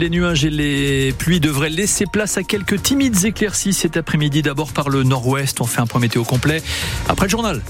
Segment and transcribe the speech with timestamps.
[0.00, 4.42] Les nuages et les pluies devraient laisser place à quelques timides éclaircies cet après-midi.
[4.42, 5.60] D'abord par le nord-ouest.
[5.60, 6.62] On fait un point météo complet
[7.08, 7.60] après le journal.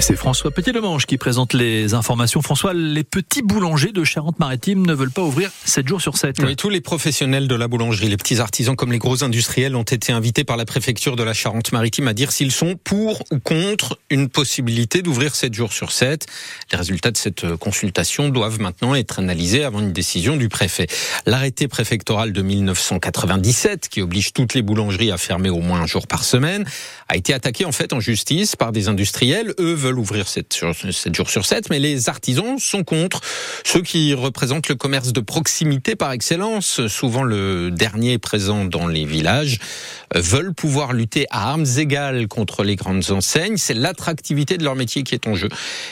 [0.00, 2.40] C'est François Petit-Demange qui présente les informations.
[2.40, 6.36] François, les petits boulangers de Charente-Maritime ne veulent pas ouvrir 7 jours sur 7.
[6.44, 9.82] Oui, tous les professionnels de la boulangerie, les petits artisans comme les gros industriels ont
[9.82, 13.98] été invités par la préfecture de la Charente-Maritime à dire s'ils sont pour ou contre
[14.08, 16.26] une possibilité d'ouvrir 7 jours sur 7.
[16.70, 20.86] Les résultats de cette consultation doivent maintenant être analysés avant une décision du préfet.
[21.26, 26.06] L'arrêté préfectoral de 1997, qui oblige toutes les boulangeries à fermer au moins un jour
[26.06, 26.64] par semaine,
[27.08, 29.54] a été attaqué en fait en justice par des industriels.
[29.58, 30.64] Eux veulent ouvrir 7,
[31.14, 33.20] jours sur 7, mais les artisans sont contre.
[33.64, 39.06] Ceux qui représentent le commerce de proximité par excellence, souvent le dernier présent dans les
[39.06, 39.58] villages,
[40.14, 43.56] veulent pouvoir lutter à armes égales contre les grandes enseignes.
[43.56, 45.48] C'est l'attractivité de leur métier qui est en jeu.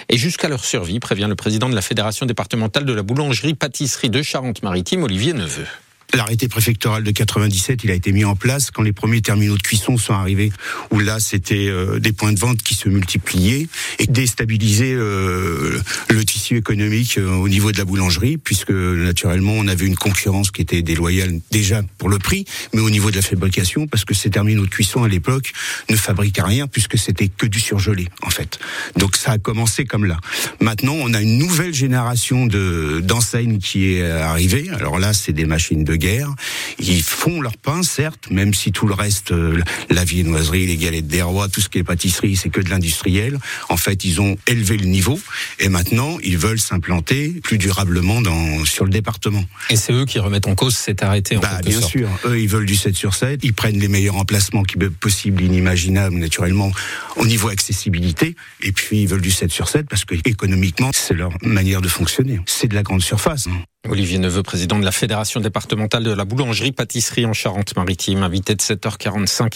[0.08, 4.22] Et jusqu'à leur survie, prévient le président de la Fédération départementale de la boulangerie-pâtisserie de
[4.22, 5.66] Charente-Maritime, Olivier Neveu.
[6.15, 9.62] L'arrêté préfectoral de 97, il a été mis en place quand les premiers terminaux de
[9.62, 10.53] cuisson sont arrivés,
[10.91, 13.67] où là c'était euh, des points de vente qui se multipliaient
[13.98, 19.66] et déstabilisaient euh, le tissu économique euh, au niveau de la boulangerie, puisque naturellement on
[19.66, 23.22] avait une concurrence qui était déloyale déjà pour le prix, mais au niveau de la
[23.22, 25.53] fabrication, parce que ces terminaux de cuisson à l'époque
[25.91, 28.59] ne fabriquaient rien, puisque c'était que du surgelé en fait.
[28.97, 30.19] Donc ça a commencé comme là.
[30.61, 34.70] Maintenant, on a une nouvelle génération de d'enseignes qui est arrivée.
[34.70, 36.34] Alors là, c'est des machines de guerre.
[36.78, 41.06] Ils font leur pain, certes, même si tout le reste, euh, la viennoiserie, les galettes
[41.06, 43.38] des rois, tout ce qui est pâtisserie, c'est que de l'industriel.
[43.69, 45.19] En fait, ils ont élevé le niveau
[45.58, 49.44] et maintenant, ils veulent s'implanter plus durablement dans, sur le département.
[49.70, 52.08] Et c'est eux qui remettent en cause cet arrêté, en bah, Bien sûr.
[52.25, 53.41] Eux, ils veulent du 7 sur 7.
[53.42, 56.70] Ils prennent les meilleurs emplacements qui possibles, inimaginables, naturellement,
[57.16, 58.36] au niveau accessibilité.
[58.62, 61.88] Et puis, ils veulent du 7 sur 7 parce que économiquement, c'est leur manière de
[61.88, 62.41] fonctionner.
[62.47, 63.48] C'est de la grande surface.
[63.89, 69.53] Olivier Neveu, président de la Fédération départementale de la boulangerie-pâtisserie en Charente-Maritime, invité de 7h45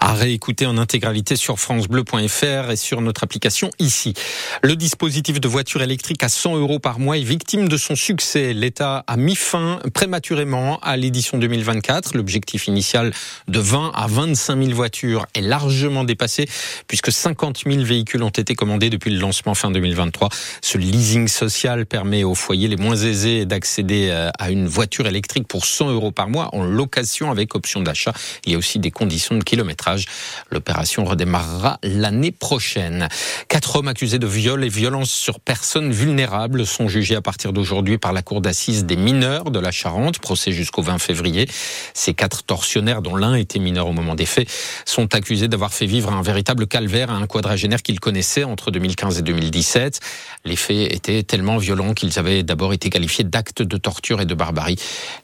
[0.00, 4.14] à réécouter en intégralité sur francebleu.fr et sur notre application ici.
[4.62, 8.54] Le dispositif de voiture électrique à 100 euros par mois est victime de son succès.
[8.54, 12.16] L'État a mis fin prématurément à l'édition 2024.
[12.16, 13.12] L'objectif initial
[13.48, 16.48] de 20 à 25 000 voitures est largement dépassé
[16.86, 20.30] puisque 50 000 véhicules ont été commandés depuis le lancement fin 2023.
[20.62, 25.08] Ce leasing social permet aux foyers les moins aisés d'accéder accéder euh, à une voiture
[25.08, 28.12] électrique pour 100 euros par mois en location avec option d'achat.
[28.46, 30.04] Il y a aussi des conditions de kilométrage.
[30.52, 33.08] L'opération redémarrera l'année prochaine.
[33.48, 37.98] Quatre hommes accusés de viol et violence sur personnes vulnérables sont jugés à partir d'aujourd'hui
[37.98, 41.48] par la cour d'assises des mineurs de la Charente, procès jusqu'au 20 février.
[41.94, 44.48] Ces quatre tortionnaires, dont l'un était mineur au moment des faits,
[44.84, 49.18] sont accusés d'avoir fait vivre un véritable calvaire à un quadragénaire qu'ils connaissaient entre 2015
[49.18, 49.98] et 2017.
[50.44, 54.34] Les faits étaient tellement violents qu'ils avaient d'abord été qualifiés d'actes de torture et de
[54.34, 54.76] barbarie.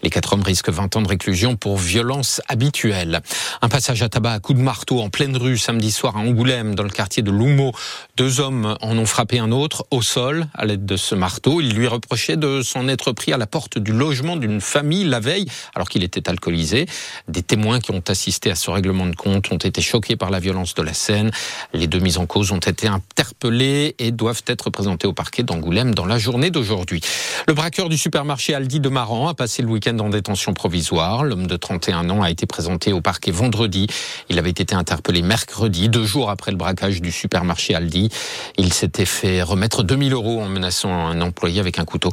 [0.02, 3.20] Les quatre hommes risquent 20 ans de réclusion pour violence habituelle.
[3.62, 6.74] Un passage à tabac à coups de marteau en pleine rue samedi soir à Angoulême,
[6.74, 7.72] dans le quartier de Loumeau.
[8.16, 11.60] Deux hommes en ont frappé un autre au sol à l'aide de ce marteau.
[11.60, 15.20] Ils lui reprochaient de s'en être pris à la porte du logement d'une famille la
[15.20, 16.86] veille, alors qu'il était alcoolisé.
[17.28, 20.40] Des témoins qui ont assisté à ce règlement de compte ont été choqués par la
[20.40, 21.30] violence de la scène.
[21.72, 25.94] Les deux mises en cause ont été interpellés et doivent être présentés au parquet d'Angoulême
[25.94, 27.00] dans la journée d'aujourd'hui.
[27.46, 31.24] Le braqueur du supermarché marché Aldi de Maran a passé le week-end en détention provisoire.
[31.24, 33.86] L'homme de 31 ans a été présenté au parquet vendredi.
[34.28, 38.10] Il avait été interpellé mercredi, deux jours après le braquage du supermarché Aldi.
[38.58, 42.10] Il s'était fait remettre 2000 euros en menaçant un employé avec un couteau.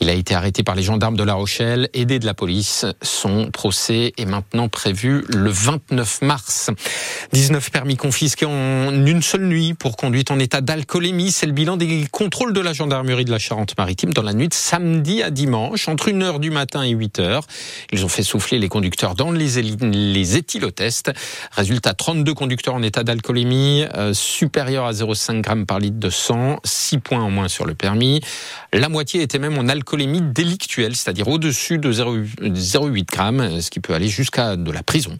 [0.00, 2.86] Il a été arrêté par les gendarmes de La Rochelle, aidé de la police.
[3.02, 6.70] Son procès est maintenant prévu le 29 mars.
[7.32, 11.32] 19 permis confisqués en une seule nuit pour conduite en état d'alcoolémie.
[11.32, 14.54] C'est le bilan des contrôles de la gendarmerie de la Charente-Maritime dans la nuit de
[14.54, 17.40] samedi à dimanche entre 1h du matin et 8h.
[17.92, 21.12] Ils ont fait souffler les conducteurs dans les, les éthylotests.
[21.52, 26.58] Résultat, 32 conducteurs en état d'alcoolémie, euh, supérieur à 0,5 g par litre de sang,
[26.64, 28.20] 6 points en moins sur le permis.
[28.72, 33.94] La moitié était même en alcoolémie délictuelle, c'est-à-dire au-dessus de 0,8 g, ce qui peut
[33.94, 35.16] aller jusqu'à de la prison.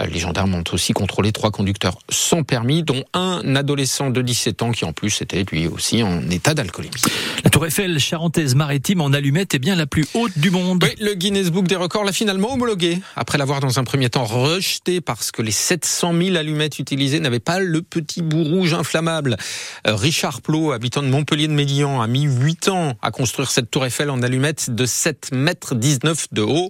[0.00, 4.62] Euh, les gendarmes ont aussi contrôlé trois conducteurs sans permis, dont un adolescent de 17
[4.62, 6.94] ans qui en plus était lui aussi en état d'alcoolémie.
[7.42, 10.84] La Tour Eiffel charentaise maritime en allumette est bien la plus haute du monde.
[10.84, 13.00] Oui, le Guinness Book des records l'a finalement homologué.
[13.16, 17.40] Après l'avoir dans un premier temps rejeté parce que les 700 000 allumettes utilisées n'avaient
[17.40, 19.38] pas le petit bout rouge inflammable.
[19.86, 23.70] Euh, Richard Plot, habitant de Montpellier de Médillan, a mis 8 ans à construire cette
[23.70, 26.68] tour Eiffel en allumettes de 7 mètres 19 de haut.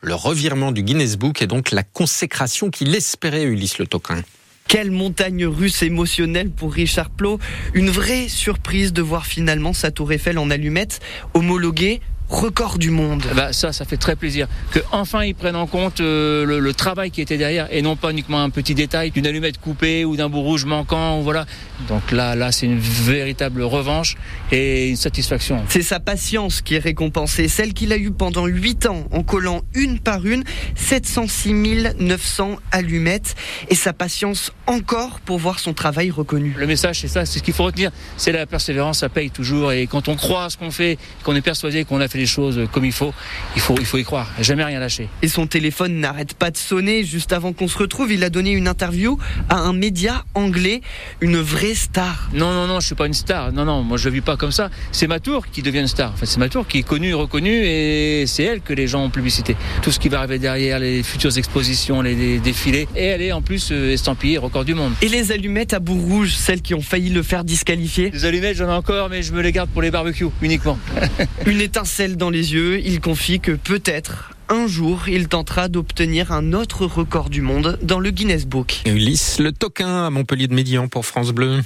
[0.00, 4.20] Le revirement du Guinness Book est donc la consécration qu'il espérait, Ulysse Le Toquin.
[4.66, 7.38] Quelle montagne russe émotionnelle pour Richard Plot.
[7.74, 11.00] Une vraie surprise de voir finalement sa tour Eiffel en allumettes
[11.34, 12.00] homologuée
[12.32, 13.24] record du monde.
[13.36, 16.74] Bah ça, ça fait très plaisir que enfin ils prennent en compte euh, le, le,
[16.74, 20.16] travail qui était derrière et non pas uniquement un petit détail d'une allumette coupée ou
[20.16, 21.20] d'un bout rouge manquant.
[21.20, 21.46] Voilà.
[21.88, 24.16] Donc là, là, c'est une véritable revanche
[24.50, 25.62] et une satisfaction.
[25.68, 29.62] C'est sa patience qui est récompensée, celle qu'il a eue pendant 8 ans en collant
[29.74, 30.44] une par une
[30.76, 31.52] 706
[31.98, 33.34] 900 allumettes
[33.68, 36.54] et sa patience encore pour voir son travail reconnu.
[36.56, 39.72] Le message, c'est ça, c'est ce qu'il faut retenir, c'est la persévérance, ça paye toujours
[39.72, 42.26] et quand on croit à ce qu'on fait, qu'on est persuadé qu'on a fait les
[42.26, 43.12] choses comme il faut,
[43.56, 45.08] il faut, il faut y croire, jamais rien lâcher.
[45.22, 47.02] Et son téléphone n'arrête pas de sonner.
[47.02, 50.82] Juste avant qu'on se retrouve, il a donné une interview à un média anglais,
[51.20, 52.30] une vraie star.
[52.32, 53.52] Non, non, non, je suis pas une star.
[53.52, 54.70] Non, non, moi je le vis pas comme ça.
[54.92, 56.12] C'est ma tour qui devient une star.
[56.14, 59.10] Enfin, c'est ma tour qui est connue, reconnue et c'est elle que les gens ont
[59.10, 59.56] publicité.
[59.82, 62.86] Tout ce qui va arriver derrière, les futures expositions, les, défilés.
[62.94, 64.92] Et elle est en plus euh, estampillée record du monde.
[65.02, 68.56] Et les allumettes à bout rouge, celles qui ont failli le faire disqualifier Les allumettes,
[68.56, 70.78] j'en ai encore, mais je me les garde pour les barbecues uniquement.
[71.46, 71.60] une
[72.08, 77.30] dans les yeux, il confie que peut-être un jour, il tentera d'obtenir un autre record
[77.30, 78.82] du monde dans le Guinness Book.
[78.86, 81.60] Ulysse Le Toquin à Montpellier de Médian pour France Bleu.